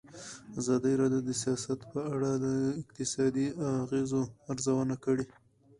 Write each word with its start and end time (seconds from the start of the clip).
ازادي 0.59 0.93
راډیو 1.01 1.21
د 1.25 1.29
سیاست 1.41 1.79
په 1.91 1.99
اړه 2.13 2.31
د 2.45 2.45
اقتصادي 2.81 3.47
اغېزو 3.83 4.21
ارزونه 4.51 4.95
کړې. 5.03 5.25